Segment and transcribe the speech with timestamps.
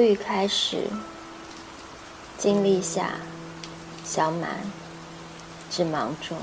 [0.00, 0.84] 谷雨开始，
[2.38, 3.10] 经历下，
[4.02, 4.48] 小满
[5.68, 6.38] 至芒种，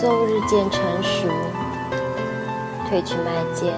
[0.00, 1.26] 作物日渐成熟，
[2.88, 3.74] 褪去麦尖，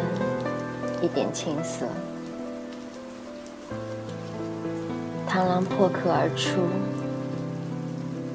[1.00, 1.86] 一点青色。
[5.26, 6.60] 螳螂破壳而出，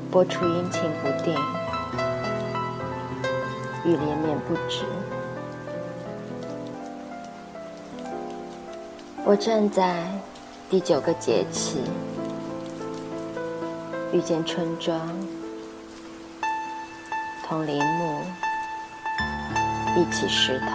[0.10, 1.36] 播出阴晴不定，
[3.86, 4.84] 雨连绵不止。
[9.24, 10.04] 我站在
[10.68, 11.84] 第九个节气，
[14.12, 15.00] 遇见春庄，
[17.48, 18.20] 同林木
[19.96, 20.66] 一起石头，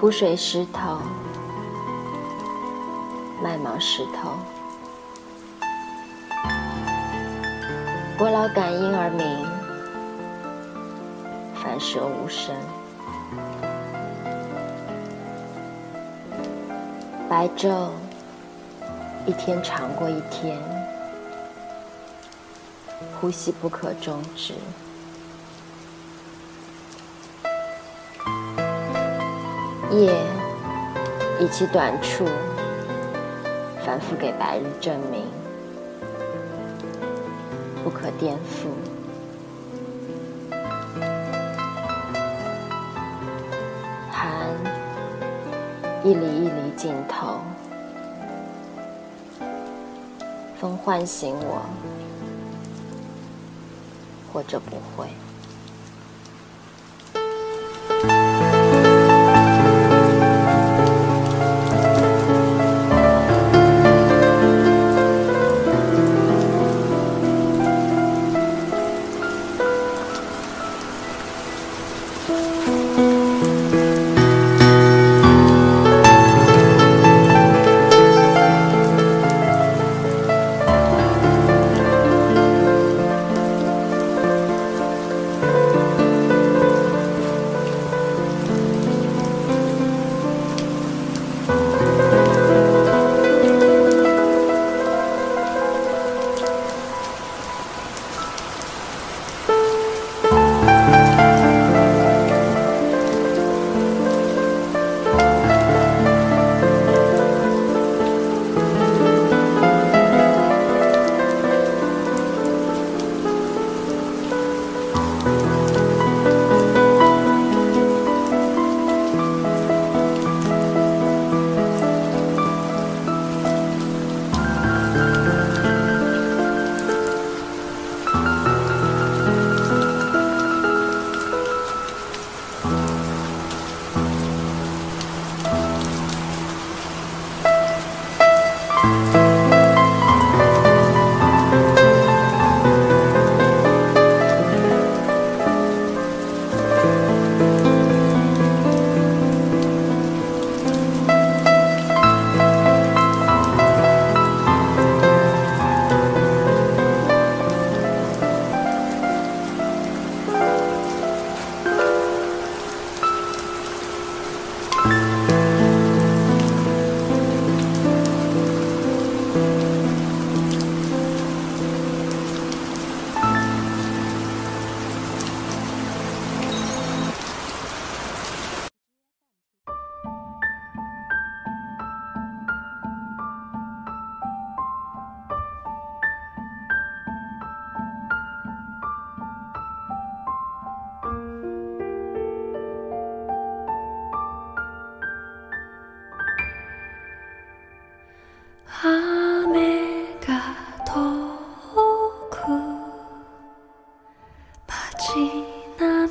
[0.00, 0.98] 湖水石头，
[3.42, 4.32] 麦芒石头，
[8.16, 9.46] 伯劳感应而鸣，
[11.54, 12.56] 反射无声。
[17.28, 17.90] 白昼，
[19.26, 20.58] 一天长过一天，
[23.20, 24.54] 呼吸不可终止。
[29.90, 30.10] 夜
[31.38, 32.24] 以其短处，
[33.84, 35.26] 反复给白日证明，
[37.84, 38.87] 不可颠覆。
[46.04, 47.38] 一缕一缕尽头，
[50.60, 51.60] 风唤醒我，
[54.32, 55.08] 或者不会。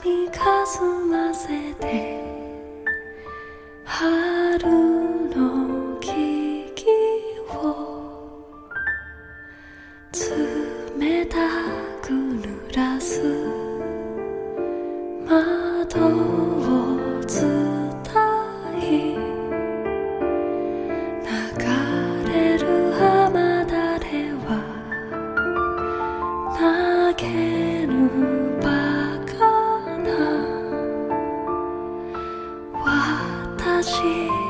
[0.03, 2.21] 耳かすませて
[3.83, 4.69] 春
[5.35, 6.85] のきき
[7.49, 8.43] を
[10.13, 11.37] 冷た
[12.01, 13.21] く濡らす
[15.25, 16.46] 窓
[33.77, 34.46] 大气